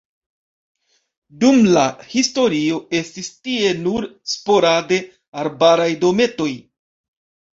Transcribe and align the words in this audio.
Dum 1.41 1.59
la 1.73 1.83
historio 2.13 2.79
estis 3.01 3.29
tie 3.47 3.69
nur 3.83 4.07
sporade 4.33 4.99
arbaraj 5.43 5.89
dometoj. 6.05 6.51